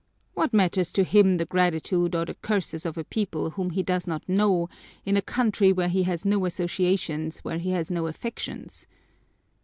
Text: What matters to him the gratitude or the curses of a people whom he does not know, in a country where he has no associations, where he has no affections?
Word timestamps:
What 0.33 0.51
matters 0.51 0.91
to 0.93 1.03
him 1.03 1.37
the 1.37 1.45
gratitude 1.45 2.15
or 2.15 2.25
the 2.25 2.33
curses 2.33 2.87
of 2.87 2.97
a 2.97 3.03
people 3.03 3.51
whom 3.51 3.69
he 3.69 3.83
does 3.83 4.07
not 4.07 4.27
know, 4.27 4.67
in 5.05 5.15
a 5.15 5.21
country 5.21 5.71
where 5.71 5.89
he 5.89 6.01
has 6.09 6.25
no 6.25 6.43
associations, 6.45 7.37
where 7.43 7.59
he 7.59 7.69
has 7.69 7.91
no 7.91 8.07
affections? 8.07 8.87